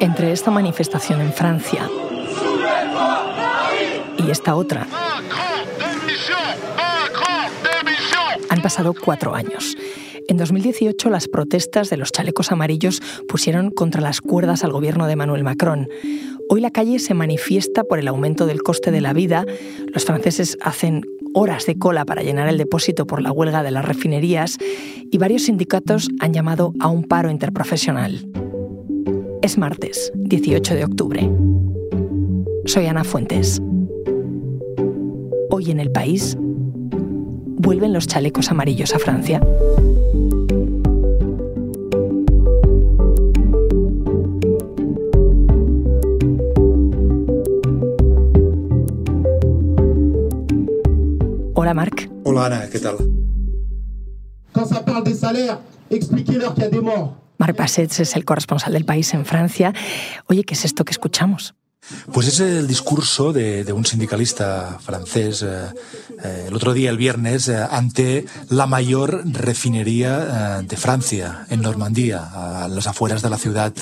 [0.00, 1.88] Entre esta manifestación en Francia
[4.18, 4.86] y esta otra
[8.48, 9.76] han pasado cuatro años.
[10.34, 15.12] En 2018 las protestas de los chalecos amarillos pusieron contra las cuerdas al gobierno de
[15.12, 15.88] Emmanuel Macron.
[16.48, 19.46] Hoy la calle se manifiesta por el aumento del coste de la vida.
[19.92, 21.02] Los franceses hacen
[21.34, 24.58] horas de cola para llenar el depósito por la huelga de las refinerías
[25.08, 28.28] y varios sindicatos han llamado a un paro interprofesional.
[29.40, 31.30] Es martes, 18 de octubre.
[32.64, 33.62] Soy Ana Fuentes.
[35.48, 39.40] Hoy en el país vuelven los chalecos amarillos a Francia.
[52.52, 52.60] A
[56.68, 57.24] des morts.
[57.38, 59.72] Marc Bassets es el corresponsal del país en Francia.
[60.28, 61.54] Oye, ¿qué es esto que escuchamos?
[62.12, 65.66] Pues es el discurso de, un sindicalista francés eh,
[66.22, 72.62] eh, el otro día, el viernes, eh, ante la mayor refinería de Francia, en Normandía,
[72.62, 73.72] a las afueras de la ciudad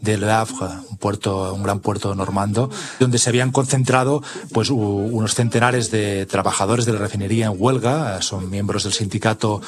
[0.00, 5.34] de Le Havre, un puerto, un gran puerto normando, donde se habían concentrado pues unos
[5.34, 9.62] centenares de trabajadores de la refinería en huelga, son miembros del sindicato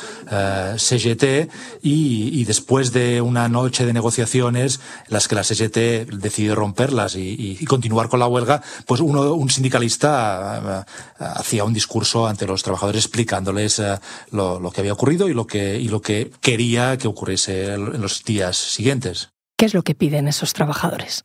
[0.76, 1.48] CGT,
[1.82, 7.64] y, después de una noche de negociaciones, las que la CGT decidió romperlas y- y
[7.70, 10.90] continuar con la huelga, pues uno, un sindicalista eh,
[11.20, 13.96] eh, hacía un discurso ante los trabajadores explicándoles eh,
[14.32, 18.02] lo, lo que había ocurrido y lo que, y lo que quería que ocurriese en
[18.02, 19.30] los días siguientes.
[19.56, 21.24] ¿Qué es lo que piden esos trabajadores?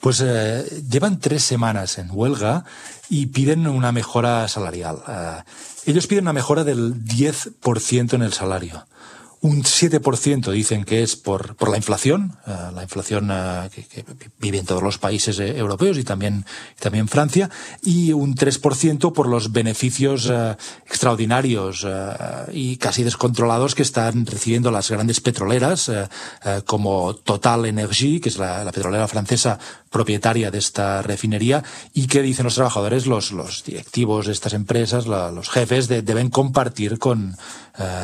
[0.00, 2.64] Pues eh, llevan tres semanas en huelga
[3.08, 5.02] y piden una mejora salarial.
[5.08, 5.42] Eh,
[5.86, 8.86] ellos piden una mejora del 10% en el salario.
[9.46, 14.04] Un 7% dicen que es por, por la inflación, eh, la inflación eh, que, que
[14.40, 16.44] vive en todos los países eh, europeos y también,
[16.80, 17.48] también Francia,
[17.80, 20.32] y un 3% por los beneficios
[20.84, 21.86] extraordinarios
[22.52, 25.92] y casi descontrolados que están recibiendo las grandes petroleras,
[26.64, 29.58] como Total Energy, que es la, la petrolera francesa
[29.90, 31.62] propietaria de esta refinería,
[31.94, 36.30] y que dicen los trabajadores, los, los directivos de estas empresas, los jefes, de- deben
[36.30, 37.36] compartir con,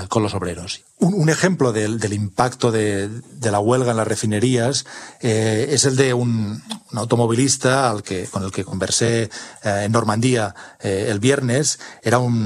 [0.08, 0.82] con los obreros.
[1.02, 4.86] Un, un ejemplo del, del impacto de, de la huelga en las refinerías
[5.20, 9.28] eh, es el de un, un automovilista al que, con el que conversé
[9.64, 11.80] eh, en Normandía eh, el viernes.
[12.04, 12.36] Era un,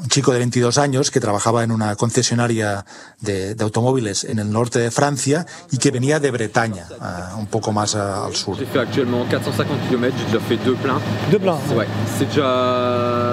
[0.00, 2.86] un chico de 22 años que trabajaba en una concesionaria
[3.20, 7.48] de, de automóviles en el norte de Francia y que venía de Bretaña, eh, un
[7.48, 8.56] poco más al sur.
[8.56, 11.00] J'ai fait actuellement 450 km, j'ai déjà fait deux pleins.
[11.30, 11.86] Deux pleins Ouais,
[12.18, 12.85] c'est déjà.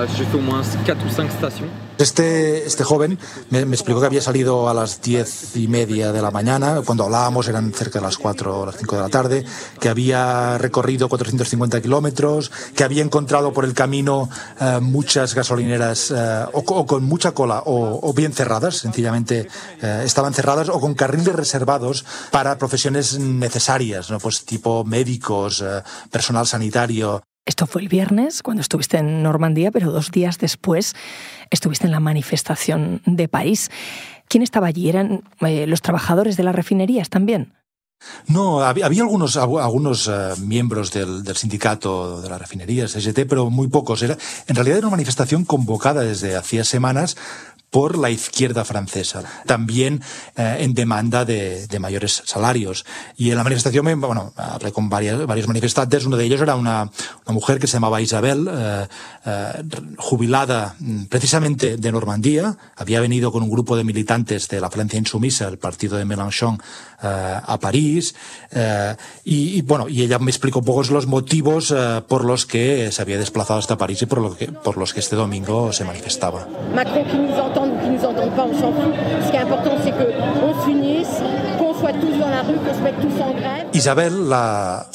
[0.08, 1.70] J'ai au moins 4 ou 5 stations.
[1.98, 3.20] Este, este joven
[3.52, 7.04] me, me explicó que había salido a las diez y media de la mañana, cuando
[7.04, 9.46] hablábamos eran cerca de las cuatro o las cinco de la tarde,
[9.80, 14.28] que había recorrido 450 kilómetros, que había encontrado por el camino
[14.60, 19.48] eh, muchas gasolineras eh, o, o con mucha cola o, o bien cerradas, sencillamente
[19.82, 24.18] eh, estaban cerradas o con carriles reservados para profesiones necesarias, ¿no?
[24.20, 29.92] pues tipo médicos, eh, personal sanitario, Esto fue el viernes, cuando estuviste en Normandía, pero
[29.92, 30.96] dos días después
[31.50, 33.70] estuviste en la manifestación de París.
[34.30, 34.88] ¿Quién estaba allí?
[34.88, 37.54] ¿Eran eh, los trabajadores de las refinerías también?
[38.28, 43.50] No, había, algunos, algu- algunos eh, miembros del, del sindicato de las refinerías, SGT, pero
[43.50, 44.02] muy pocos.
[44.04, 44.18] Era,
[44.48, 47.16] en realidad era una manifestación convocada desde hacía semanas
[47.74, 50.02] por la izquierda francesa, también
[50.38, 52.86] eh, en demanda de, de mayores salarios.
[53.18, 56.56] Y en la manifestación, me- bueno, hablé con varias, varios manifestantes, uno de ellos era
[56.56, 56.84] una,
[57.26, 58.86] una mujer que se llamaba Isabel, eh,
[59.26, 59.64] eh,
[59.98, 65.00] jubilada mm, precisamente de Normandía, había venido con un grupo de militantes de la Francia
[65.00, 66.62] insumisa, el partido de Mélenchon,
[67.02, 68.14] eh, a París,
[68.52, 72.46] eh, y, y, bueno, y ella me explicó un poco los motivos eh, por los
[72.46, 75.74] que se había desplazado hasta París y por, lo que, por los que este domingo
[75.74, 76.48] se manifestaba.
[76.76, 77.06] Macron
[77.64, 78.94] qui nous entende ou qui nous entende pas, on s'en fout.
[79.26, 81.22] Ce qui est important, c'est qu'on s'unisse,
[81.58, 83.68] qu'on soit tous dans la rue, qu'on se mette tous en grève.
[83.74, 84.86] Isabel, la,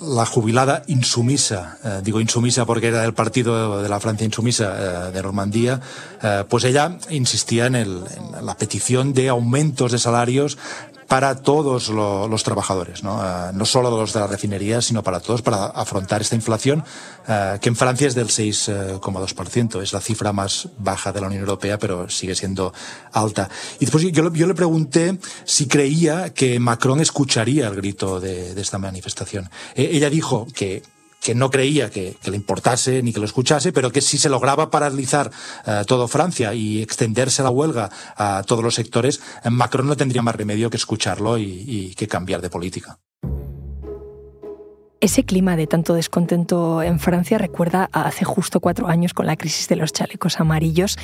[0.00, 5.12] la jubilada insumisa, eh, digo insumisa porque era del partido de la Francia insumisa eh,
[5.12, 5.80] de Normandía,
[6.22, 8.02] eh, pues ella insistía en, el-
[8.38, 10.56] en la petición de aumentos de salarios
[11.08, 13.20] para todos lo- los trabajadores, ¿no?
[13.24, 16.84] Eh, no solo los de la refinería, sino para todos, para afrontar esta inflación
[17.26, 19.80] eh, que en Francia es del 6,2%.
[19.82, 22.72] Es la cifra más baja de la Unión Europea, pero sigue siendo
[23.12, 23.48] alta.
[23.80, 29.48] Y después yo, le- pregunté si creía que Macron escucharía el grito de, esta manifestación.
[29.74, 30.82] Eh, ella dijo que
[31.20, 34.70] que no creía que, le importase ni que lo escuchase, pero que si se lograba
[34.70, 35.30] paralizar
[35.66, 39.20] eh, todo Francia y extenderse la huelga a todos los sectores,
[39.50, 42.98] Macron no tendría más remedio que escucharlo y que cambiar de política.
[45.00, 49.36] Ese clima de tanto descontento en Francia recuerda a hace justo cuatro años con la
[49.36, 50.98] crisis de los chalecos amarillos.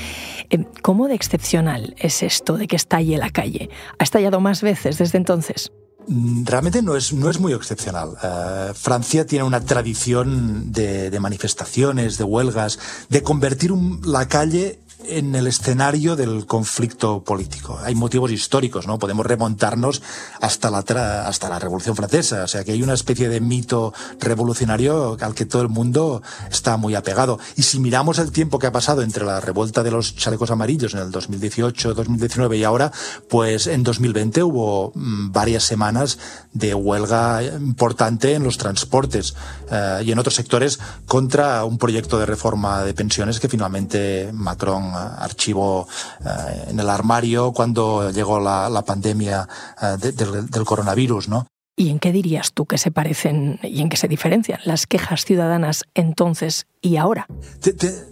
[0.51, 3.71] Em, ¿Cómo de excepcional es esto de que estalle la calle?
[3.99, 5.71] ¿Ha estallado más veces desde entonces?
[6.07, 8.11] Mm, realmente no es, no es muy excepcional.
[8.23, 12.79] Eh, Francia tiene una tradición de, manifestaciones, de huelgas,
[13.09, 13.73] de convertir
[14.05, 17.79] la calle en el escenario del conflicto político.
[17.83, 18.99] Hay motivos históricos, ¿no?
[18.99, 20.03] Podemos remontarnos
[20.41, 20.79] hasta la,
[21.27, 22.45] hasta la Revolución Francesa.
[22.45, 26.77] O sea, que hay una especie de mito revolucionario al que todo el mundo está
[26.77, 27.39] muy apegado.
[27.57, 30.95] Y si miramos el tiempo que ha pasado entre la revuelta de los chalecos amarillos
[30.95, 32.93] en el 2018, 2019 y ahora,
[33.29, 36.19] pues en 2020 hubo mm, varias semanas
[36.53, 39.35] de huelga importante en los transportes
[39.71, 44.94] eh, y en otros sectores contra un proyecto de reforma de pensiones que finalmente Macron
[44.95, 45.87] archivo
[46.25, 49.49] eh, en el armario cuando llegó la, pandemia
[49.81, 51.47] eh, del, del coronavirus, ¿no?
[51.77, 55.25] ¿Y en qué dirías tú que se parecen y en qué se diferencian las quejas
[55.25, 57.27] ciudadanas entonces y ahora?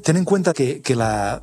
[0.02, 1.40] Ten en cuenta que, la,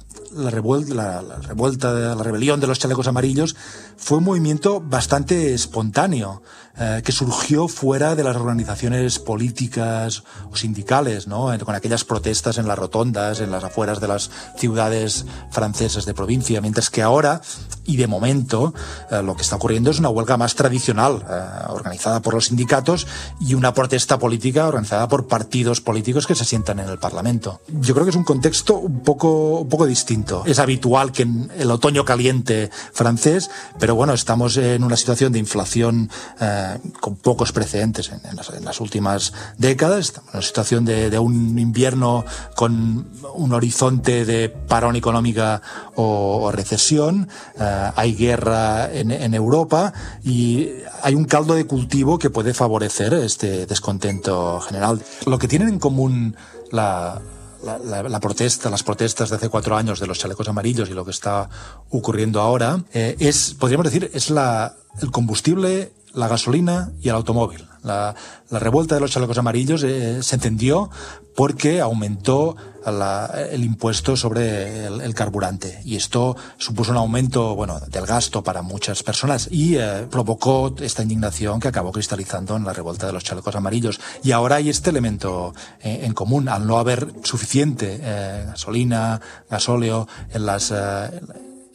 [0.49, 3.55] revuelta, la, revuelta, la rebelión de los chalecos amarillos
[3.97, 6.41] fue un movimiento bastante espontáneo,
[6.81, 11.51] eh, que surgió fuera de las organizaciones políticas o sindicales, ¿no?
[11.65, 16.61] con aquellas protestas en las rotondas, en las afueras de las ciudades francesas de provincia,
[16.61, 17.41] mientras que ahora,
[17.83, 18.73] y de momento,
[19.11, 23.07] eh, lo que está ocurriendo es una huelga más tradicional, eh, organizada por los sindicatos,
[23.41, 27.59] y una protesta política organizada por partidos políticos que se sientan en el Parlamento.
[27.67, 30.19] Yo creo que es un contexto un poco, un poco distinto.
[30.45, 33.50] Es habitual que en el otoño caliente francés,
[33.80, 39.33] pero bueno, estamos en una situación de inflación eh, con pocos precedentes en, las, últimas
[39.57, 40.00] décadas.
[40.00, 42.25] Estamos en una situación de, un invierno
[42.56, 45.62] con un horizonte de parón económica
[45.95, 47.30] o, recesión.
[47.60, 49.94] Eh, hay guerra en, en Europa
[50.24, 50.69] y
[51.04, 55.01] hay un caldo de cultivo que puede favorecer este descontento general.
[55.25, 56.36] Lo que tienen en común
[56.71, 57.21] la,
[57.63, 61.11] la, protesta, las protestas de hace cuatro años de los chalecos amarillos y lo que
[61.11, 61.50] está
[61.89, 67.66] ocurriendo ahora, eh, es, podríamos decir, es la, el combustible, la gasolina y el automóvil.
[67.81, 68.13] La,
[68.51, 70.89] revuelta de los chalecos amarillos eh, se encendió
[71.36, 75.80] porque aumentó el impuesto sobre el, carburante.
[75.86, 81.04] Y esto supuso un aumento bueno del gasto para muchas personas y eh, provocó esta
[81.04, 84.01] indignación que acabó cristalizando en la revuelta de los chalecos amarillos.
[84.24, 86.50] Y ahora hay este elemento eh, en común.
[86.50, 88.00] Al no haber suficiente
[88.48, 90.74] gasolina gasóleo en las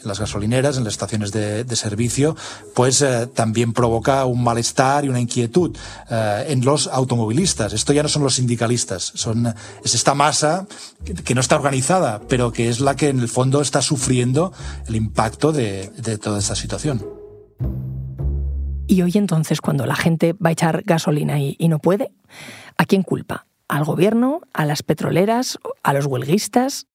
[0.03, 2.37] las gasolineras, en las estaciones de, servicio,
[2.75, 5.77] pues eh, también provoca un malestar y una inquietud
[6.11, 7.73] eh, en los automovilistas.
[7.73, 9.53] Esto ya no son los sindicalistas, son,
[9.85, 10.67] es esta masa
[11.25, 14.53] que, no está organizada, pero que es la que en el fondo está sufriendo
[14.87, 15.91] el impacto de,
[16.23, 17.05] toda esta situación.
[18.87, 22.13] Y hoy entonces, cuando la gente va a echar gasolina y no puede,
[22.77, 23.47] ¿a quién culpa?
[23.69, 24.43] ¿Al gobierno?
[24.53, 25.59] ¿A las petroleras?
[25.83, 26.87] ¿A los huelguistas?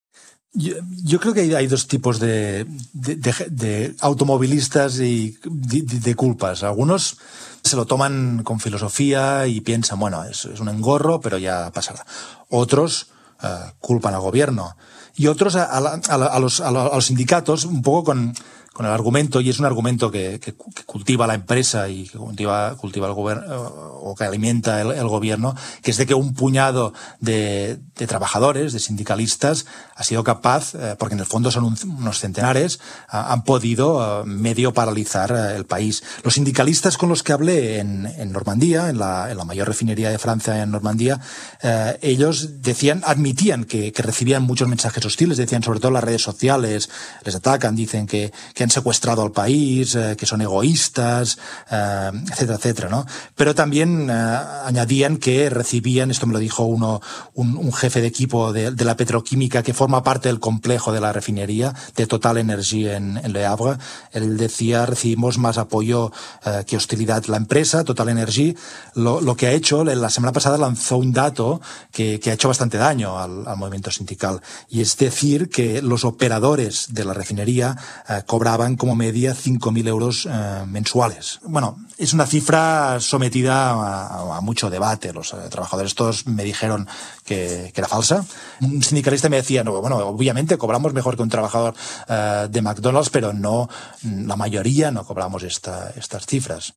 [0.53, 6.63] Yo, creo que hay, dos tipos de, de, automovilistas y de, culpas.
[6.63, 7.17] Algunos
[7.63, 12.03] se lo toman con filosofía y piensan, bueno, es, un engorro, pero ya pasará.
[12.49, 13.07] Otros
[13.43, 13.47] eh,
[13.79, 14.75] culpan al gobierno.
[15.15, 18.33] Y otros a, los, sindicatos, un poco con,
[18.79, 20.39] con el argumento, y es un argumento que,
[20.85, 23.43] cultiva la empresa y que cultiva, el gobierno,
[24.01, 29.65] o que alimenta el, gobierno, que es de que un puñado de, trabajadores, de sindicalistas,
[29.97, 34.73] ha sido capaz, eh, porque en el fondo son unos centenares, han podido eh, medio
[34.73, 36.01] paralizar eh, el país.
[36.23, 40.19] Los sindicalistas con los que hablé en, Normandía, en la, en la, mayor refinería de
[40.19, 41.19] Francia en Normandía,
[42.01, 46.89] ellos decían, admitían que, que, recibían muchos mensajes hostiles, decían sobre todo las redes sociales,
[47.25, 51.37] les atacan, dicen que, que han secuestrado al país, que son egoístas,
[51.69, 53.05] etcétera, etcétera, ¿no?
[53.35, 57.01] Pero también añadían que recibían, esto me lo dijo uno,
[57.33, 61.01] un, un jefe de equipo de, de la petroquímica que forma parte del complejo de
[61.01, 63.77] la refinería de Total Energy en, en Le Havre.
[64.11, 66.11] Él decía, recibimos más apoyo
[66.45, 67.25] eh, que hostilidad.
[67.25, 68.55] La empresa, Total Energy,
[68.95, 71.61] lo, lo, que ha hecho, la semana pasada lanzó un dato
[71.91, 74.41] que, que ha hecho bastante daño al, al, movimiento sindical.
[74.69, 77.75] Y es decir, que los operadores de la refinería
[78.07, 78.23] eh,
[78.59, 81.39] cobraban como media 5.000 euros eh, mensuales.
[81.43, 83.69] Bueno, es una cifra sometida
[84.35, 85.13] a, mucho debate.
[85.13, 86.85] Los eh, trabajadores todos me dijeron
[87.23, 88.25] que, era falsa.
[88.59, 91.73] Un sindicalista me decía, no, bueno, obviamente cobramos mejor que un trabajador
[92.09, 93.69] uh, de McDonald's, pero no,
[94.03, 96.73] la mayoría no cobramos esta, estas cifras.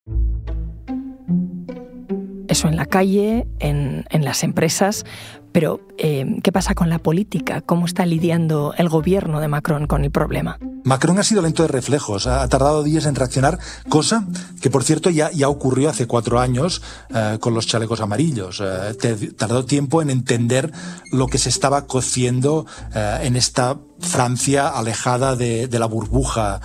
[2.53, 5.07] Es Eso en la calle, en, las empresas,
[5.53, 7.63] pero eh, ¿qué pasa con la política?
[7.63, 10.59] ¿Cómo está lidiando el gobierno de Macron con el problema?
[10.85, 14.27] Macron ha sido lento de reflejos, ha tardado días en reaccionar, cosa
[14.61, 16.83] que por cierto ya, ya ocurrió hace cuatro años
[17.15, 18.63] eh, con los chalecos amarillos.
[18.63, 20.73] Eh, tardó tiempo en entender
[21.11, 26.61] lo que se estaba cociendo en esta Francia alejada de, la burbuja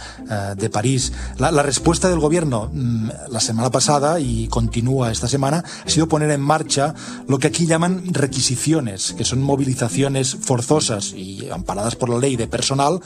[0.57, 1.13] de París.
[1.37, 6.29] La, respuesta del gobierno mm, la semana pasada y continúa esta semana ha sido poner
[6.31, 6.93] en marcha
[7.27, 12.47] lo que aquí llaman requisiciones, que son movilizaciones forzosas y amparadas por la ley de
[12.47, 13.01] personal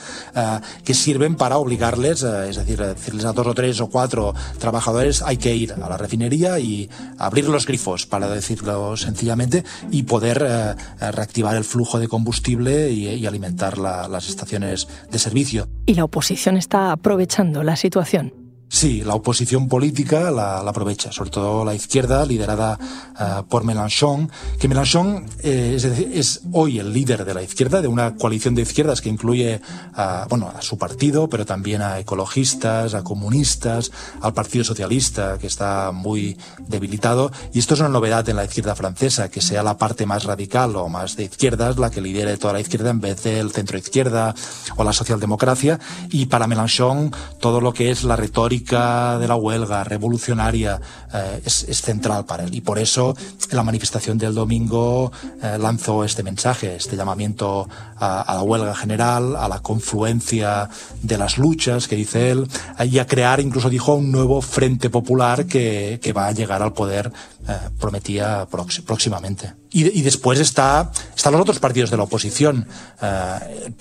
[0.83, 5.21] que sirven para obligarles, eh, es decir, decirles a dos o tres o cuatro trabajadores
[5.21, 10.45] hay que ir a la refinería y abrir los grifos, para decirlo sencillamente, y poder
[10.47, 10.75] eh,
[11.11, 13.77] reactivar el flujo de combustible y, alimentar
[14.21, 15.67] las estaciones de servicio.
[15.85, 18.40] ¿Y la oposición está aprovechando la situación?
[18.73, 22.79] Sí, la oposición política la, aprovecha, sobre todo la izquierda, liderada
[23.19, 25.77] eh, por Mélenchon, que Mélenchon eh,
[26.13, 29.59] es, hoy el líder de la izquierda, de una coalición de izquierdas que incluye
[29.93, 35.47] a, bueno, a su partido, pero también a ecologistas, a comunistas, al Partido Socialista, que
[35.47, 37.29] está muy debilitado.
[37.53, 40.77] Y esto es una novedad en la izquierda francesa, que sea la parte más radical
[40.77, 44.33] o más de izquierdas la que lidere toda la izquierda en vez del centro izquierda
[44.77, 45.77] o la socialdemocracia.
[46.09, 47.11] Y para Mélenchon,
[47.41, 50.79] todo lo que es la retórica de la huelga revolucionaria
[51.13, 52.53] eh, es, central para él.
[52.53, 53.15] Y por eso
[53.51, 59.47] la manifestación del domingo eh, lanzó este mensaje, este llamamiento a, la huelga general, a
[59.47, 60.69] la confluencia
[61.01, 62.47] de las luchas, que dice él,
[62.85, 66.73] y a crear, incluso dijo, un nuevo frente popular que, que va a llegar al
[66.73, 67.11] poder,
[67.47, 68.47] eh, prometía
[68.85, 69.60] próximamente.
[69.73, 72.67] Y, después está, están los otros partidos de la oposición.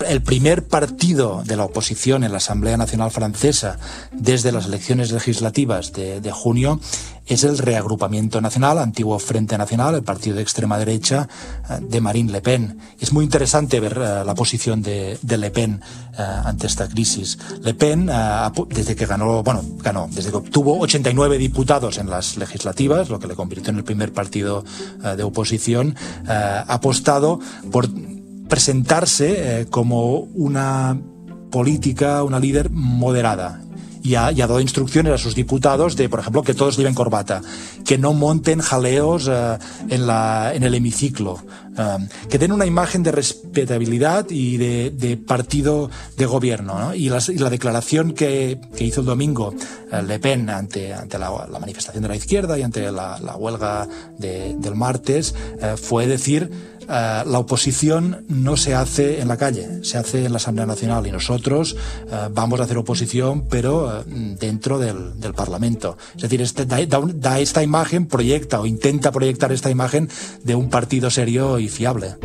[0.07, 3.77] el primer partido de la oposición en la Asamblea Nacional Francesa
[4.13, 6.79] desde las elecciones legislativas de, de junio
[7.31, 11.29] es el reagrupamiento nacional, antiguo Frente Nacional, el partido de extrema derecha
[11.69, 12.79] eh, de Marine Le Pen.
[12.99, 15.81] Es muy interesante ver eh, la posición de, Le Pen
[16.19, 17.39] eh, ante esta crisis.
[17.63, 18.11] Le Pen,
[18.69, 23.29] desde que ganó, bueno, ganó, desde que obtuvo 89 diputados en las legislativas, lo que
[23.29, 24.65] le convirtió en el primer partido
[25.17, 25.95] de oposición,
[26.27, 27.39] ha apostado
[27.71, 27.89] por
[28.49, 31.01] presentarse como una
[31.51, 33.61] política, una líder moderada
[34.03, 37.43] y ha, dado instrucciones a sus diputados de, por ejemplo, que todos lleven corbata,
[37.85, 41.43] que no monten jaleos eh, en, la, en el hemiciclo,
[41.77, 46.95] eh, que den una imagen de respetabilidad y de, partido de gobierno.
[46.95, 49.55] Y, la declaración que, hizo el domingo
[49.93, 51.31] eh, Le Pen ante, ante la,
[51.61, 53.87] manifestación de la izquierda y ante la, huelga
[54.19, 55.35] del martes
[55.81, 56.51] fue decir
[56.93, 61.07] eh, la oposición no se hace en la calle, se hace en la Asamblea Nacional
[61.07, 61.77] y nosotros
[62.09, 64.05] eh, vamos a hacer oposición, pero eh,
[64.41, 65.97] dentro del, Parlamento.
[66.17, 70.09] Es decir, este, da, esta imagen, proyecta o intenta proyectar esta imagen
[70.43, 72.17] de un partido serio y fiable.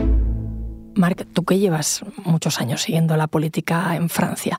[0.95, 4.57] Marc, tú que llevas muchos años siguiendo la política en Francia,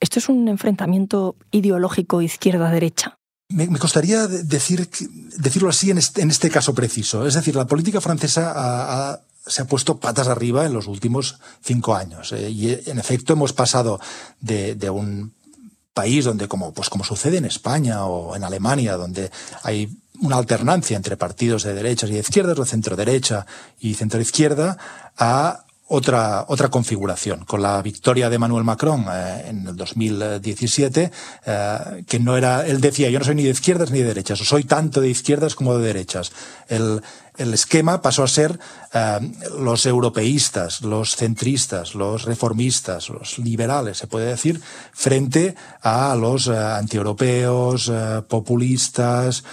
[0.00, 3.18] ¿esto es un enfrentamiento ideológico izquierda-derecha?
[3.48, 4.88] Me, costaría decir,
[5.38, 7.26] decirlo así en este, en este, caso preciso.
[7.28, 11.94] Es decir, la política francesa ha, se ha puesto patas arriba en los últimos cinco
[11.94, 12.32] años.
[12.32, 14.00] Eh, y en efecto hemos pasado
[14.40, 15.32] de, de, un
[15.94, 19.30] país donde, como, pues como sucede en España o en Alemania, donde
[19.62, 19.88] hay
[20.20, 23.46] una alternancia entre partidos de derechas y de izquierdas, o centro derecha
[23.80, 24.76] y centro izquierda,
[25.16, 27.44] a otra, otra configuración.
[27.44, 31.10] Con la victoria de Manuel Macron eh, en el 2017,
[31.46, 34.38] eh, que no era, él decía, yo no soy ni de izquierdas ni de derechas,
[34.40, 36.32] soy tanto de izquierdas como de derechas.
[36.68, 37.02] El,
[37.38, 38.58] el esquema pasó a ser
[38.96, 44.60] eh, los europeístas, los centristas, los reformistas, los liberales, se puede decir,
[44.92, 49.44] frente a los eh, antieuropeos, eh, populistas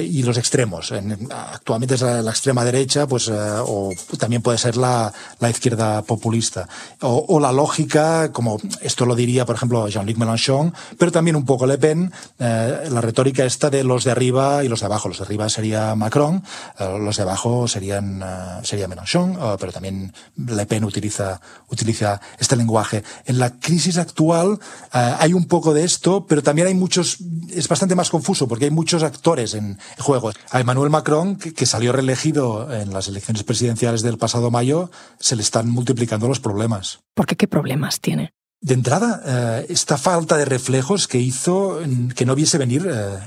[0.00, 0.92] y los extremos.
[0.92, 5.12] actualmente es la, extrema derecha, pues, o también puede ser la,
[5.48, 6.68] izquierda populista.
[7.00, 11.66] O, la lógica, como esto lo diría, por ejemplo, Jean-Luc Mélenchon, pero también un poco
[11.66, 15.08] Le Pen, la retórica esta de los de arriba y los de abajo.
[15.08, 16.44] Los de arriba sería Macron,
[16.78, 22.56] los de abajo serían, uh, sería Mélenchon, uh, pero también Le Pen utiliza, utiliza este
[22.56, 23.02] lenguaje.
[23.26, 24.58] En la crisis actual uh,
[24.92, 27.18] hay un poco de esto, pero también hay muchos,
[27.50, 30.32] es bastante más confuso porque hay muchos actores en juego.
[30.50, 35.36] A Emmanuel Macron, que, que salió reelegido en las elecciones presidenciales del pasado mayo, se
[35.36, 37.00] le están multiplicando los problemas.
[37.14, 38.32] ¿Por qué qué problemas tiene?
[38.64, 41.80] De entrada, eh, esta falta de reflejos que hizo
[42.16, 43.18] que no viese venir eh,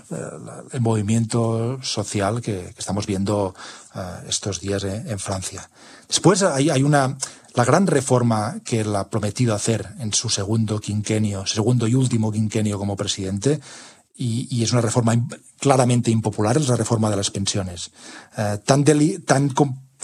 [0.71, 3.53] el movimiento social que, estamos viendo
[3.93, 5.69] eh, estos días en Francia.
[6.07, 7.15] Después hay, una,
[7.53, 12.31] la gran reforma que él ha prometido hacer en su segundo quinquenio, segundo y último
[12.31, 13.59] quinquenio como presidente,
[14.15, 15.13] y, es una reforma
[15.59, 17.91] claramente impopular, es la reforma de las pensiones.
[18.35, 18.83] Eh, tan,
[19.23, 19.49] tan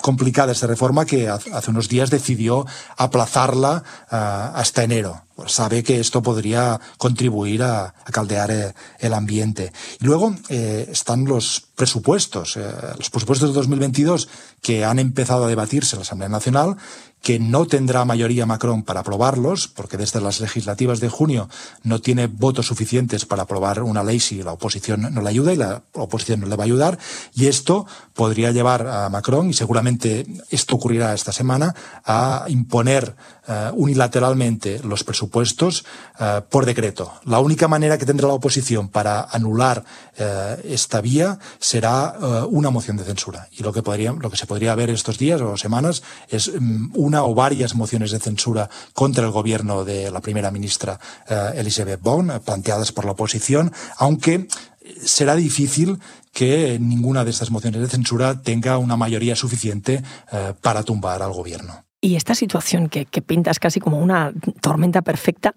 [0.02, 2.66] complicada esta reforma que hace unos días decidió
[2.98, 4.16] aplazarla eh,
[4.56, 5.22] hasta enero.
[5.48, 9.72] Sabe que esto podría contribuir a, caldear eh, el ambiente.
[10.00, 12.58] Y luego están los presupuestos,
[12.98, 14.30] los presupuestos de 2022
[14.62, 16.78] que han empezado a debatirse en la Asamblea Nacional
[17.24, 21.50] que no tendrá mayoría Macron para aprobarlos, porque desde las legislativas de junio
[21.82, 25.56] no tiene votos suficientes para aprobar una ley si la oposición no le ayuda y
[25.56, 27.00] la oposición no le va a ayudar.
[27.34, 31.74] Y esto podría llevar a Macron, y seguramente esto ocurrirá esta semana,
[32.04, 33.16] a imponer
[33.48, 35.23] eh, unilateralmente los presupuestos
[36.20, 37.14] eh, por decreto.
[37.26, 39.84] La única manera que tendrá la oposición para anular
[40.18, 42.18] eh, esta vía será
[42.50, 43.48] una moción de censura.
[43.52, 46.92] Y lo que, podría, lo que se podría ver estos días o semanas es mm,
[46.96, 52.02] una o varias mociones de censura contra el gobierno de la primera ministra eh, Elizabeth
[52.02, 54.48] Bond, eh, planteadas por la oposición, aunque
[55.04, 56.00] será difícil
[56.32, 61.32] que ninguna de estas mociones de censura tenga una mayoría suficiente eh, para tumbar al
[61.32, 61.86] gobierno.
[62.04, 65.56] Y esta situación que, pintas casi como una tormenta perfecta,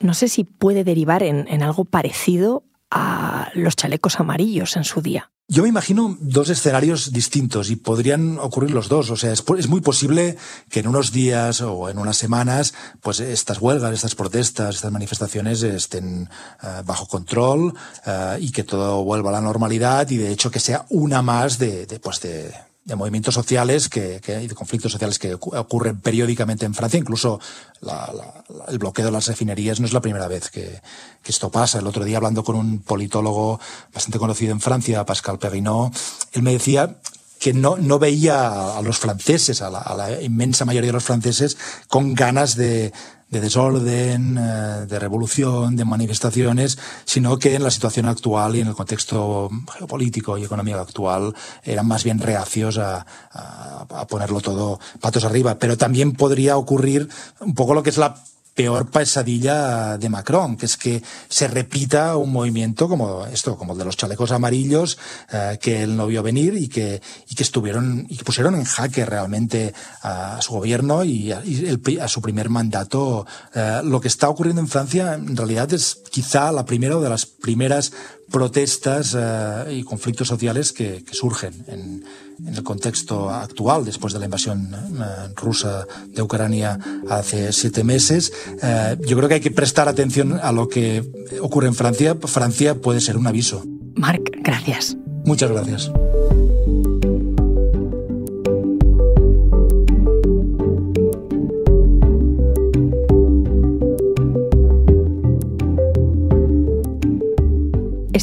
[0.00, 5.30] no sé si puede derivar en algo parecido a los chalecos amarillos en su día.
[5.46, 9.10] Yo me imagino dos escenarios distintos y podrían ocurrir los dos.
[9.10, 10.38] O sea, es, muy posible
[10.70, 12.72] que en unos días o en unas semanas,
[13.02, 16.30] pues estas huelgas, estas protestas, estas manifestaciones estén
[16.62, 17.74] eh, bajo control
[18.06, 21.58] eh, y que todo vuelva a la normalidad y de hecho que sea una más
[21.58, 22.50] de pues de
[22.84, 26.98] de movimientos sociales que, que, y de conflictos sociales que ocurren periódicamente en Francia.
[26.98, 27.40] Incluso
[27.80, 30.80] la, la, el bloqueo de las refinerías no es la primera vez que,
[31.22, 31.78] que, esto pasa.
[31.78, 33.58] El otro día hablando con un politólogo
[33.92, 35.96] bastante conocido en Francia, Pascal Perrinot,
[36.32, 36.96] él me decía
[37.40, 41.04] que no, no veía a los franceses, a la, a la inmensa mayoría de los
[41.04, 41.56] franceses,
[41.88, 42.92] con ganas de,
[43.34, 48.68] de desorden, eh, de revolución, de manifestaciones, sino que en la situación actual y en
[48.68, 55.24] el contexto geopolítico y económico actual eran más bien reacios a, a ponerlo todo patos
[55.24, 55.58] arriba.
[55.58, 57.08] Pero también podría ocurrir
[57.40, 58.14] un poco lo que es la
[58.54, 63.78] peor pesadilla de Macron, que es que se repita un movimiento como esto, como el
[63.78, 64.98] de los chalecos amarillos,
[65.32, 68.64] eh, que él no vio venir y que, y que estuvieron, y que pusieron en
[68.64, 73.26] jaque realmente a su gobierno y a, su primer mandato.
[73.54, 77.08] Eh, lo que está ocurriendo en Francia en realidad es quizá la primera o de
[77.08, 77.92] las primeras
[78.30, 82.04] protestas eh, y conflictos sociales que, que surgen en,
[82.46, 88.32] en, el contexto actual, después de la invasión eh, rusa de Ucrania hace siete meses.
[88.62, 91.04] Eh, yo creo que hay que prestar atención a lo que
[91.40, 92.16] ocurre en Francia.
[92.20, 93.64] Francia puede ser un aviso.
[93.94, 94.96] Marc, gracias.
[95.24, 95.90] Muchas gracias.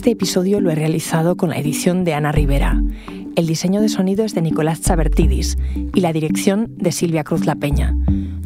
[0.01, 2.81] Este episodio lo he realizado con la edición de Ana Rivera.
[3.35, 5.59] El diseño de sonido es de Nicolás Chabertidis
[5.93, 7.95] y la dirección de Silvia Cruz La Peña.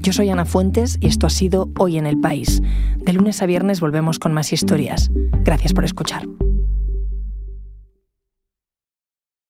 [0.02, 2.62] Yo soy Ana Fuentes y esto ha sido Hoy en el País.
[2.98, 5.10] De lunes a viernes volvemos con más historias.
[5.46, 6.28] Gracias por escuchar.